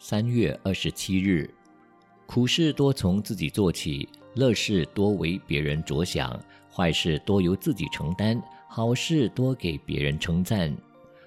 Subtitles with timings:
[0.00, 1.52] 三月二十七日，
[2.24, 6.40] 苦事多从自己做起，乐事多为别人着想，
[6.72, 10.72] 坏事多由自己承担，好事多给别人称赞。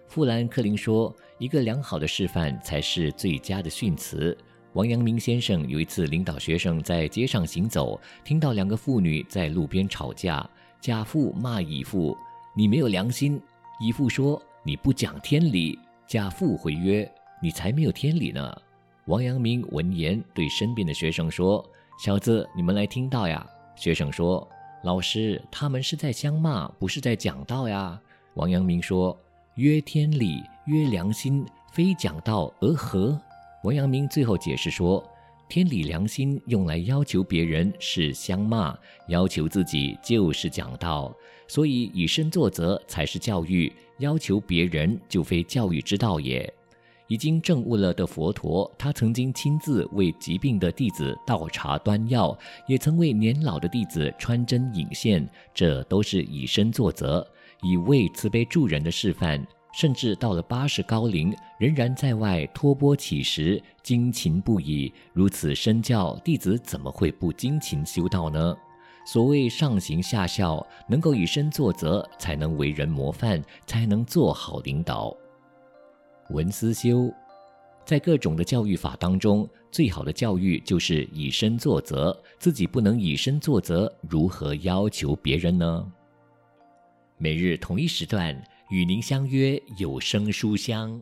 [0.08, 4.36] 富兰克林说：“一个良好的示范才是最佳的训词。”
[4.72, 10.50] 王阳明先生有一次领导学生在街上行走，听到两个妇女在路边吵架，
[10.80, 12.18] 甲妇骂乙妇
[12.56, 13.40] ：“你没有良心。”
[13.84, 15.78] 乙妇说：“你不讲天理。”
[16.08, 17.10] 甲妇回曰
[17.42, 18.56] ：“你才没有天理呢。”
[19.08, 21.66] 王阳明闻言对身边的学生说
[22.00, 23.46] ：“小子，你们来听到呀。”
[23.76, 24.48] 学生说
[24.84, 28.00] ：“老师，他们是在相骂，不是在讲道呀。”
[28.36, 29.18] 王阳明说
[29.56, 33.20] ：“曰天理，曰良心，非讲道而何？”
[33.64, 35.04] 王阳明最后解释说
[35.50, 38.78] ：“天理良心用来要求别人是相骂，
[39.08, 41.14] 要求自己就是讲道。
[41.48, 46.48] 所以以身作则才是教育，要求别人就非教育之道也。”
[47.12, 52.34] 已经证悟了的佛陀，他曾经亲自为疾病的弟子倒茶端药，
[52.66, 57.28] 也曾为年老的弟子穿针引线，这都是以身作则，
[57.64, 59.46] 以为慈悲助人的示范。
[59.74, 64.90] 甚至到了八十高龄，仍然在外托钵乞食，精勤不已。
[65.12, 68.56] 如此身教，弟子怎么会不精勤修道呢？
[69.06, 75.14] 所谓上行下效，能够以身作则，才能为人模范，才能做好领导。
[76.32, 77.14] 文思修，
[77.86, 82.18] 在各种的教育法当中，最好的教育就是以身作则。
[82.40, 85.92] 自己不能以身作则，如何要求别人呢？
[87.18, 88.42] 每日同一时段。
[88.72, 91.02] 与您相约有声书香。